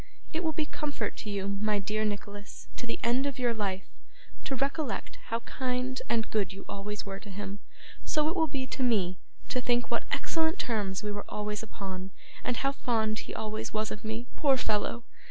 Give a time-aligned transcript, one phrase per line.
[0.33, 3.87] It will be comfort to you, my dear Nicholas, to the end of your life,
[4.45, 7.59] to recollect how kind and good you always were to him
[8.03, 9.19] so it will be to me,
[9.49, 12.09] to think what excellent terms we were always upon,
[12.43, 15.03] and how fond he always was of me, poor fellow!